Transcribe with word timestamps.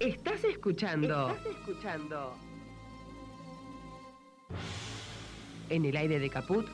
Estás 0.00 0.42
escuchando. 0.44 1.28
Estás 1.28 1.46
escuchando. 1.46 2.34
En 5.68 5.84
el 5.84 5.94
aire 5.94 6.18
de 6.18 6.30
Caput. 6.30 6.66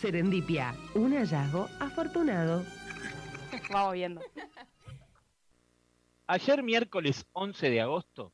Serendipia, 0.00 0.74
un 0.96 1.12
hallazgo 1.12 1.68
afortunado. 1.78 2.64
Vamos 3.70 3.92
viendo. 3.92 4.20
Ayer 6.26 6.64
miércoles 6.64 7.24
11 7.32 7.70
de 7.70 7.80
agosto 7.80 8.32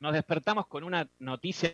nos 0.00 0.12
despertamos 0.12 0.66
con 0.66 0.82
una 0.82 1.08
noticia 1.20 1.72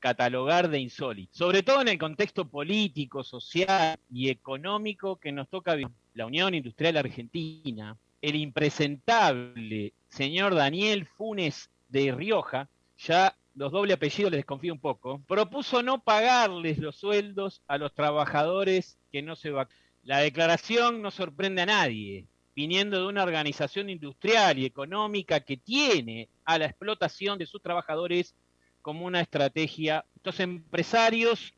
catalogar 0.00 0.68
de 0.68 0.80
insólito, 0.80 1.32
sobre 1.32 1.62
todo 1.62 1.82
en 1.82 1.88
el 1.88 1.98
contexto 1.98 2.48
político, 2.48 3.22
social 3.22 4.00
y 4.10 4.30
económico 4.30 5.14
que 5.14 5.30
nos 5.30 5.48
toca 5.48 5.76
vivir 5.76 6.01
la 6.14 6.26
Unión 6.26 6.54
Industrial 6.54 6.96
Argentina, 6.96 7.96
el 8.20 8.36
impresentable 8.36 9.92
señor 10.08 10.54
Daniel 10.54 11.06
Funes 11.06 11.70
de 11.88 12.12
Rioja, 12.12 12.68
ya 12.98 13.36
los 13.54 13.72
doble 13.72 13.94
apellidos 13.94 14.30
les 14.30 14.38
desconfío 14.38 14.72
un 14.72 14.80
poco, 14.80 15.20
propuso 15.26 15.82
no 15.82 16.02
pagarles 16.02 16.78
los 16.78 16.96
sueldos 16.96 17.62
a 17.66 17.78
los 17.78 17.92
trabajadores 17.94 18.98
que 19.10 19.22
no 19.22 19.36
se 19.36 19.50
vacunan. 19.50 19.78
La 20.04 20.18
declaración 20.18 21.00
no 21.00 21.10
sorprende 21.10 21.62
a 21.62 21.66
nadie, 21.66 22.26
viniendo 22.56 22.98
de 22.98 23.06
una 23.06 23.22
organización 23.22 23.88
industrial 23.88 24.58
y 24.58 24.64
económica 24.64 25.40
que 25.40 25.56
tiene 25.56 26.28
a 26.44 26.58
la 26.58 26.66
explotación 26.66 27.38
de 27.38 27.46
sus 27.46 27.62
trabajadores 27.62 28.34
como 28.80 29.06
una 29.06 29.20
estrategia. 29.20 30.04
Estos 30.16 30.40
empresarios 30.40 31.54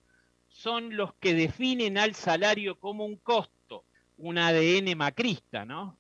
son 0.48 0.96
los 0.96 1.14
que 1.14 1.34
definen 1.34 1.96
al 1.96 2.14
salario 2.14 2.78
como 2.78 3.04
un 3.06 3.16
costo 3.16 3.54
un 4.18 4.38
ADN 4.38 4.96
macrista, 4.96 5.64
¿no? 5.64 5.96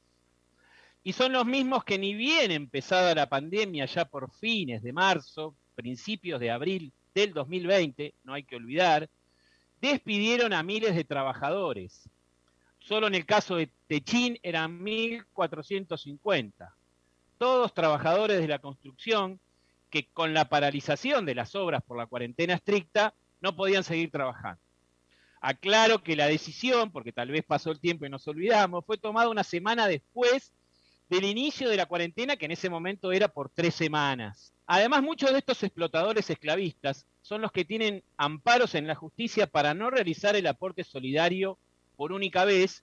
Y 1.02 1.12
son 1.12 1.32
los 1.32 1.44
mismos 1.44 1.84
que 1.84 1.98
ni 1.98 2.14
bien 2.14 2.50
empezada 2.50 3.14
la 3.14 3.28
pandemia, 3.28 3.84
ya 3.84 4.06
por 4.06 4.30
fines 4.30 4.82
de 4.82 4.92
marzo, 4.92 5.54
principios 5.74 6.40
de 6.40 6.50
abril 6.50 6.92
del 7.14 7.34
2020, 7.34 8.14
no 8.24 8.34
hay 8.34 8.44
que 8.44 8.56
olvidar, 8.56 9.08
despidieron 9.80 10.52
a 10.52 10.62
miles 10.62 10.94
de 10.94 11.04
trabajadores. 11.04 12.08
Solo 12.78 13.06
en 13.06 13.14
el 13.14 13.26
caso 13.26 13.56
de 13.56 13.70
Techín 13.86 14.38
eran 14.42 14.80
1.450. 14.80 16.72
Todos 17.38 17.74
trabajadores 17.74 18.40
de 18.40 18.48
la 18.48 18.58
construcción 18.58 19.40
que 19.90 20.06
con 20.06 20.34
la 20.34 20.48
paralización 20.48 21.26
de 21.26 21.34
las 21.34 21.54
obras 21.54 21.82
por 21.82 21.98
la 21.98 22.06
cuarentena 22.06 22.54
estricta 22.54 23.14
no 23.40 23.54
podían 23.54 23.84
seguir 23.84 24.10
trabajando. 24.10 24.63
Aclaro 25.46 26.02
que 26.02 26.16
la 26.16 26.26
decisión, 26.26 26.90
porque 26.90 27.12
tal 27.12 27.28
vez 27.28 27.44
pasó 27.44 27.70
el 27.70 27.78
tiempo 27.78 28.06
y 28.06 28.08
nos 28.08 28.26
olvidamos, 28.26 28.82
fue 28.86 28.96
tomada 28.96 29.28
una 29.28 29.44
semana 29.44 29.86
después 29.86 30.54
del 31.10 31.24
inicio 31.24 31.68
de 31.68 31.76
la 31.76 31.84
cuarentena, 31.84 32.36
que 32.36 32.46
en 32.46 32.52
ese 32.52 32.70
momento 32.70 33.12
era 33.12 33.28
por 33.28 33.50
tres 33.50 33.74
semanas. 33.74 34.54
Además, 34.66 35.02
muchos 35.02 35.32
de 35.32 35.40
estos 35.40 35.62
explotadores 35.62 36.30
esclavistas 36.30 37.04
son 37.20 37.42
los 37.42 37.52
que 37.52 37.66
tienen 37.66 38.02
amparos 38.16 38.74
en 38.74 38.86
la 38.86 38.94
justicia 38.94 39.46
para 39.46 39.74
no 39.74 39.90
realizar 39.90 40.34
el 40.34 40.46
aporte 40.46 40.82
solidario 40.82 41.58
por 41.94 42.12
única 42.12 42.46
vez, 42.46 42.82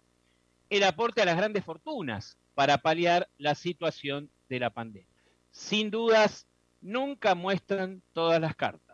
el 0.70 0.84
aporte 0.84 1.24
a 1.24 1.26
las 1.26 1.38
grandes 1.38 1.66
fortunas 1.66 2.38
para 2.54 2.78
paliar 2.78 3.28
la 3.40 3.56
situación 3.56 4.30
de 4.50 4.60
la 4.60 4.70
pandemia. 4.70 5.10
Sin 5.50 5.90
dudas, 5.90 6.46
nunca 6.80 7.34
muestran 7.34 8.04
todas 8.14 8.40
las 8.40 8.56
cartas. 8.56 8.91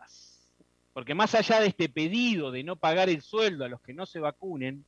Porque 0.98 1.14
más 1.14 1.36
allá 1.36 1.60
de 1.60 1.68
este 1.68 1.88
pedido 1.88 2.50
de 2.50 2.64
no 2.64 2.74
pagar 2.74 3.08
el 3.08 3.22
sueldo 3.22 3.64
a 3.64 3.68
los 3.68 3.80
que 3.82 3.94
no 3.94 4.04
se 4.04 4.18
vacunen, 4.18 4.84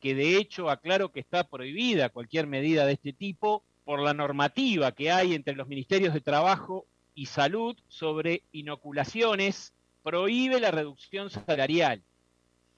que 0.00 0.12
de 0.16 0.36
hecho 0.36 0.68
aclaro 0.68 1.12
que 1.12 1.20
está 1.20 1.44
prohibida 1.44 2.08
cualquier 2.08 2.48
medida 2.48 2.84
de 2.84 2.94
este 2.94 3.12
tipo 3.12 3.62
por 3.84 4.00
la 4.00 4.14
normativa 4.14 4.90
que 4.90 5.12
hay 5.12 5.34
entre 5.34 5.54
los 5.54 5.68
ministerios 5.68 6.12
de 6.12 6.20
Trabajo 6.20 6.86
y 7.14 7.26
Salud 7.26 7.76
sobre 7.86 8.42
inoculaciones, 8.50 9.72
prohíbe 10.02 10.58
la 10.58 10.72
reducción 10.72 11.30
salarial. 11.30 12.02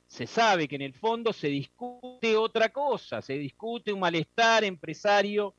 Se 0.07 0.27
sabe 0.27 0.69
que 0.69 0.77
en 0.77 0.83
el 0.83 0.93
fondo 0.93 1.33
se 1.33 1.49
discute 1.49 2.37
otra 2.37 2.69
cosa, 2.69 3.23
se 3.23 3.39
discute 3.39 3.91
un 3.91 4.01
malestar 4.01 4.65
empresario 4.65 5.55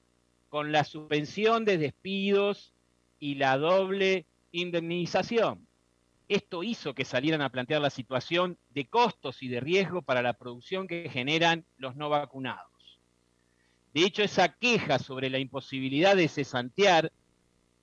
con 0.50 0.72
la 0.72 0.84
suspensión 0.84 1.66
de 1.66 1.80
despidos 1.80 2.76
y 3.20 3.34
la 3.34 3.58
doble 3.58 4.28
indemnización. 4.52 5.66
Esto 6.32 6.64
hizo 6.64 6.96
que 6.96 7.04
salieran 7.04 7.42
a 7.42 7.50
plantear 7.50 7.82
la 7.82 7.90
situación 7.90 8.58
de 8.70 8.88
costos 8.88 9.44
y 9.44 9.50
de 9.50 9.60
riesgo 9.60 10.02
para 10.02 10.22
la 10.22 10.32
producción 10.32 10.88
que 10.88 11.10
generan 11.10 11.66
los 11.76 11.98
no 11.98 12.08
vacunados. 12.08 13.02
De 13.94 14.06
hecho, 14.06 14.24
esa 14.24 14.48
queja 14.48 14.98
sobre 14.98 15.30
la 15.30 15.40
imposibilidad 15.40 16.16
de 16.16 16.30
cesantear 16.30 17.12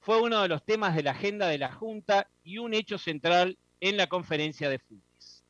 fue 0.00 0.22
uno 0.22 0.40
de 0.40 0.48
los 0.48 0.64
temas 0.64 0.96
de 0.96 1.02
la 1.02 1.10
agenda 1.10 1.46
de 1.46 1.58
la 1.58 1.74
Junta 1.74 2.26
y 2.42 2.56
un 2.56 2.72
hecho 2.72 2.96
central 2.96 3.58
en 3.82 3.98
la 3.98 4.06
conferencia 4.06 4.70
de 4.70 4.78
Funes. 4.78 5.44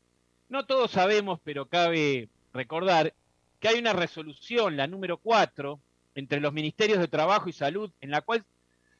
No 0.48 0.66
todos 0.66 0.90
sabemos, 0.90 1.38
pero 1.44 1.66
cabe 1.66 2.28
recordar 2.52 3.14
que 3.60 3.68
hay 3.68 3.78
una 3.78 3.92
resolución, 3.92 4.76
la 4.76 4.88
número 4.88 5.18
4, 5.18 5.78
entre 6.16 6.40
los 6.40 6.52
Ministerios 6.52 6.98
de 6.98 7.06
Trabajo 7.06 7.48
y 7.48 7.52
Salud, 7.52 7.92
en 8.00 8.10
la 8.10 8.22
cual 8.22 8.44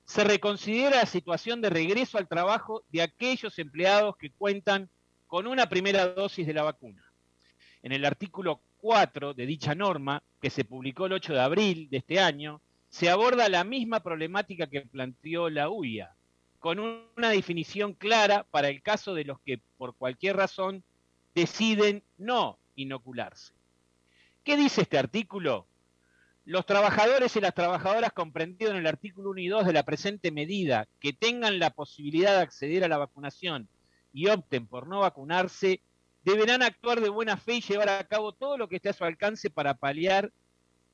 se 0.09 0.25
reconsidera 0.25 0.97
la 0.97 1.07
situación 1.07 1.61
de 1.61 1.69
regreso 1.69 2.17
al 2.17 2.27
trabajo 2.27 2.83
de 2.89 3.03
aquellos 3.03 3.59
empleados 3.59 4.17
que 4.17 4.31
cuentan 4.31 4.89
con 5.27 5.47
una 5.47 5.69
primera 5.69 6.07
dosis 6.07 6.47
de 6.47 6.55
la 6.55 6.63
vacuna. 6.63 7.05
En 7.83 7.93
el 7.93 8.07
artículo 8.07 8.63
4 8.79 9.35
de 9.35 9.45
dicha 9.45 9.75
norma, 9.75 10.23
que 10.41 10.49
se 10.49 10.65
publicó 10.65 11.05
el 11.05 11.13
8 11.13 11.35
de 11.35 11.41
abril 11.41 11.89
de 11.91 11.99
este 11.99 12.21
año, 12.21 12.63
se 12.89 13.11
aborda 13.11 13.51
la 13.51 13.65
misma 13.65 14.01
problemática 14.01 14.67
que 14.67 14.81
planteó 14.81 15.51
la 15.51 15.69
UIA, 15.69 16.15
con 16.59 16.79
una 16.79 17.29
definición 17.29 17.93
clara 17.93 18.47
para 18.51 18.71
el 18.71 18.81
caso 18.81 19.13
de 19.13 19.25
los 19.25 19.39
que 19.41 19.61
por 19.77 19.95
cualquier 19.95 20.37
razón 20.37 20.83
deciden 21.35 22.03
no 22.17 22.59
inocularse. 22.77 23.53
¿Qué 24.43 24.57
dice 24.57 24.81
este 24.83 24.97
artículo? 24.97 25.68
Los 26.49 26.65
trabajadores 26.65 27.37
y 27.37 27.43
las 27.43 27.53
trabajadoras 27.53 28.11
comprendidos 28.15 28.73
en 28.73 28.81
el 28.81 28.87
artículo 28.87 29.33
1 29.33 29.41
y 29.41 29.49
2 29.49 29.67
de 29.67 29.73
la 29.75 29.83
presente 29.83 30.31
medida 30.31 30.89
que 30.99 31.13
tengan 31.13 31.59
la 31.59 31.69
posibilidad 31.69 32.37
de 32.37 32.41
acceder 32.41 32.85
a 32.85 32.89
la 32.89 32.97
vacunación 32.97 33.69
y 34.15 34.29
opten 34.29 34.67
por 34.67 34.87
no 34.87 35.01
vacunarse, 35.01 35.83
deberán 36.25 36.63
actuar 36.63 37.03
de 37.03 37.11
buena 37.11 37.37
fe 37.37 37.57
y 37.57 37.61
llevar 37.61 37.91
a 37.91 38.03
cabo 38.05 38.33
todo 38.33 38.57
lo 38.57 38.67
que 38.67 38.77
esté 38.77 38.89
a 38.89 38.95
su 38.95 39.05
alcance 39.05 39.51
para 39.51 39.75
paliar 39.75 40.33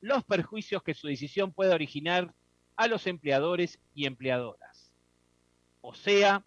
los 0.01 0.25
perjuicios 0.25 0.83
que 0.83 0.93
su 0.93 1.07
decisión 1.07 1.53
pueda 1.53 1.77
originar 1.77 2.35
a 2.75 2.89
los 2.89 3.07
empleadores 3.07 3.79
y 3.95 4.07
empleadoras. 4.07 4.91
O 5.83 5.95
sea, 5.95 6.45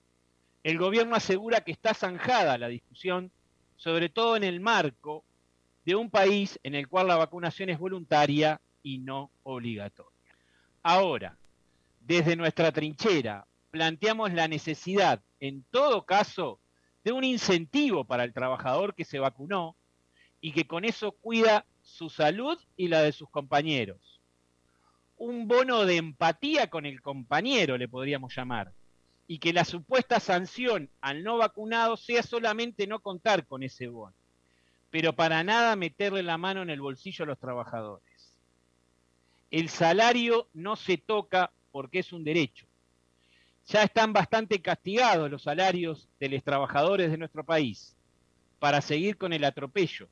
el 0.64 0.78
gobierno 0.78 1.16
asegura 1.16 1.62
que 1.62 1.72
está 1.72 1.94
zanjada 1.94 2.58
la 2.58 2.68
discusión, 2.68 3.32
sobre 3.78 4.10
todo 4.10 4.36
en 4.36 4.44
el 4.44 4.60
marco 4.60 5.24
de 5.86 5.96
un 5.96 6.10
país 6.10 6.60
en 6.64 6.76
el 6.76 6.90
cual 6.90 7.08
la 7.08 7.16
vacunación 7.16 7.70
es 7.70 7.80
voluntaria 7.80 8.60
y 8.88 9.00
no 9.00 9.32
obligatoria. 9.44 10.34
Ahora, 10.82 11.38
desde 12.00 12.38
nuestra 12.38 12.72
trinchera, 12.72 13.46
planteamos 13.70 14.32
la 14.32 14.48
necesidad, 14.48 15.22
en 15.42 15.66
todo 15.72 16.06
caso, 16.06 16.62
de 17.04 17.12
un 17.12 17.26
incentivo 17.26 18.06
para 18.06 18.24
el 18.24 18.32
trabajador 18.32 18.96
que 18.96 19.04
se 19.04 19.20
vacunó 19.20 19.76
y 20.40 20.54
que 20.54 20.68
con 20.68 20.86
eso 20.86 21.12
cuida 21.12 21.66
su 21.82 22.10
salud 22.10 22.58
y 22.78 22.88
la 22.88 23.02
de 23.02 23.12
sus 23.12 23.30
compañeros. 23.30 24.22
Un 25.18 25.50
bono 25.50 25.84
de 25.84 25.98
empatía 25.98 26.70
con 26.70 26.86
el 26.86 27.02
compañero, 27.02 27.78
le 27.78 27.90
podríamos 27.90 28.34
llamar, 28.34 28.72
y 29.28 29.40
que 29.40 29.52
la 29.52 29.66
supuesta 29.66 30.22
sanción 30.22 30.90
al 31.02 31.26
no 31.26 31.36
vacunado 31.36 31.98
sea 31.98 32.24
solamente 32.24 32.88
no 32.88 33.00
contar 33.00 33.46
con 33.48 33.64
ese 33.64 33.90
bono, 33.90 34.16
pero 34.92 35.12
para 35.12 35.44
nada 35.44 35.76
meterle 35.76 36.24
la 36.24 36.38
mano 36.38 36.62
en 36.62 36.70
el 36.70 36.80
bolsillo 36.80 37.24
a 37.24 37.28
los 37.28 37.40
trabajadores. 37.40 38.17
El 39.52 39.70
salario 39.70 40.50
no 40.54 40.76
se 40.76 40.98
toca 40.98 41.52
porque 41.72 42.00
es 42.00 42.12
un 42.12 42.24
derecho. 42.24 42.66
Ya 43.68 43.84
están 43.84 44.14
bastante 44.14 44.62
castigados 44.62 45.30
los 45.30 45.44
salarios 45.44 46.08
de 46.20 46.30
los 46.30 46.44
trabajadores 46.44 47.12
de 47.12 47.18
nuestro 47.18 47.44
país 47.44 47.96
para 48.60 48.82
seguir 48.82 49.18
con 49.18 49.34
el 49.34 49.44
atropello. 49.44 50.08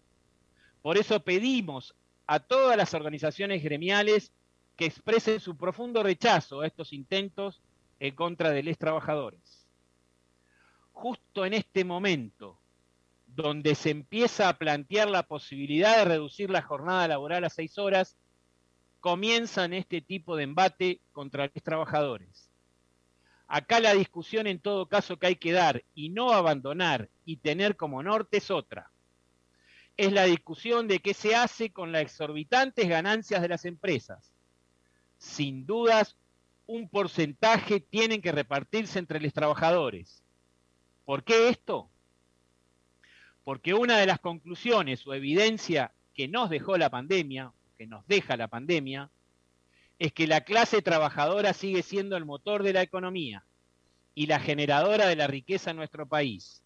Por 0.82 0.98
eso 0.98 1.20
pedimos 1.22 1.96
a 2.28 2.40
todas 2.40 2.78
las 2.78 2.94
organizaciones 2.94 3.64
gremiales 3.64 4.32
que 4.76 4.86
expresen 4.86 5.40
su 5.40 5.56
profundo 5.56 6.04
rechazo 6.04 6.62
a 6.62 6.68
estos 6.68 6.94
intentos 6.94 7.62
en 8.00 8.14
contra 8.16 8.52
de 8.52 8.64
los 8.64 8.78
trabajadores. 8.78 9.66
Justo 10.92 11.46
en 11.46 11.54
este 11.54 11.84
momento, 11.84 12.58
donde 13.28 13.76
se 13.76 13.90
empieza 13.90 14.48
a 14.48 14.58
plantear 14.58 15.10
la 15.10 15.24
posibilidad 15.24 15.98
de 15.98 16.06
reducir 16.06 16.50
la 16.50 16.62
jornada 16.62 17.08
laboral 17.08 17.44
a 17.44 17.50
seis 17.50 17.78
horas, 17.78 18.16
comienzan 19.06 19.74
este 19.74 20.02
tipo 20.02 20.36
de 20.36 20.46
embate 20.46 21.00
contra 21.12 21.46
los 21.54 21.64
trabajadores. 21.64 22.50
Acá 23.48 23.80
la 23.80 23.94
discusión 23.94 24.48
en 24.48 24.58
todo 24.58 24.88
caso 24.88 25.20
que 25.20 25.28
hay 25.28 25.36
que 25.36 25.52
dar 25.52 25.84
y 25.94 26.10
no 26.10 26.32
abandonar 26.32 27.12
y 27.24 27.38
tener 27.38 27.76
como 27.76 28.02
norte 28.02 28.38
es 28.38 28.50
otra. 28.50 28.90
es 29.96 30.12
la 30.12 30.24
discusión 30.24 30.88
de 30.88 31.02
qué 31.02 31.14
se 31.14 31.36
hace 31.36 31.70
con 31.70 31.92
las 31.92 32.02
exorbitantes 32.02 32.90
ganancias 32.90 33.44
de 33.44 33.50
las 33.50 33.66
empresas. 33.66 34.34
Sin 35.20 35.68
dudas, 35.68 36.18
un 36.66 36.90
porcentaje 36.90 37.82
tienen 37.82 38.24
que 38.24 38.32
repartirse 38.32 38.98
entre 38.98 39.20
los 39.20 39.34
trabajadores. 39.34 40.24
¿Por 41.06 41.24
qué 41.24 41.50
esto? 41.50 41.92
Porque 43.44 43.76
una 43.76 44.00
de 44.00 44.08
las 44.08 44.20
conclusiones 44.20 45.06
o 45.06 45.14
evidencia 45.14 45.94
que 46.16 46.28
nos 46.28 46.50
dejó 46.50 46.76
la 46.76 46.90
pandemia, 46.90 47.54
que 47.78 47.88
nos 47.88 48.06
deja 48.08 48.38
la 48.38 48.48
pandemia, 48.48 49.10
es 50.00 50.14
que 50.14 50.28
la 50.28 50.42
clase 50.42 50.82
trabajadora 50.82 51.54
sigue 51.54 51.84
siendo 51.84 52.18
el 52.18 52.26
motor 52.26 52.64
de 52.64 52.74
la 52.74 52.82
economía 52.82 53.46
y 54.14 54.28
la 54.28 54.40
generadora 54.40 55.08
de 55.08 55.16
la 55.16 55.28
riqueza 55.28 55.72
en 55.72 55.78
nuestro 55.78 56.08
país. 56.08 56.62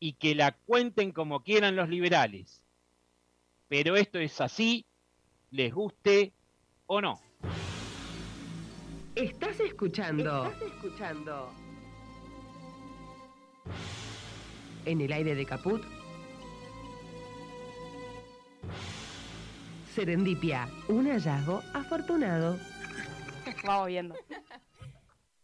Y 0.00 0.12
que 0.14 0.34
la 0.34 0.52
cuenten 0.52 1.12
como 1.12 1.42
quieran 1.42 1.76
los 1.76 1.88
liberales. 1.88 2.62
Pero 3.68 3.96
esto 3.96 4.18
es 4.18 4.40
así, 4.40 4.86
les 5.50 5.74
guste 5.74 6.32
o 6.86 7.00
no. 7.00 7.20
Estás 9.14 9.58
escuchando. 9.60 10.46
Estás 10.46 10.62
escuchando. 10.62 11.50
En 14.84 15.00
el 15.00 15.12
aire 15.12 15.34
de 15.34 15.44
Caput. 15.44 15.82
Serendipia, 19.98 20.68
un 20.86 21.10
hallazgo 21.10 21.60
afortunado. 21.74 22.56
Vamos 23.64 23.88
viendo. 23.88 24.14